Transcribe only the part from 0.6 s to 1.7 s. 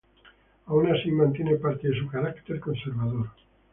Aun así, mantiene